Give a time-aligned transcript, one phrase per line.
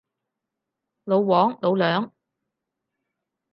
[1.03, 2.11] 老黃，老梁